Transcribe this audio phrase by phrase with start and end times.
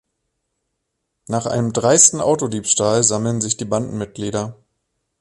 [1.27, 4.57] Nach einem dreisten Autodiebstahl sammeln sich die Bandenmitglieder.